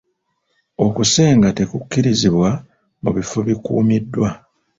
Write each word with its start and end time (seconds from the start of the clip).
Okusenga 0.85 1.47
te 1.57 1.63
kukirizibwa 1.71 2.49
mu 3.03 3.09
bifo 3.15 3.37
bikuumiddwa. 3.47 4.29